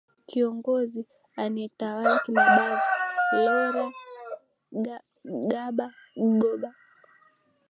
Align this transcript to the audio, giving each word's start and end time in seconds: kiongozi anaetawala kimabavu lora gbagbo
kiongozi 0.27 1.01
anaetawala 1.43 2.15
kimabavu 2.23 2.85
lora 3.45 3.85
gbagbo 5.71 6.69